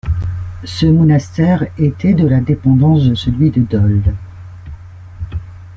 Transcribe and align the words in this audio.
Ce 0.65 0.87
monastère 0.87 1.63
était 1.77 2.15
de 2.15 2.25
la 2.25 2.39
dépendance 2.41 3.05
de 3.05 3.13
celui 3.13 3.51
de 3.51 3.61
Dol. 3.61 4.01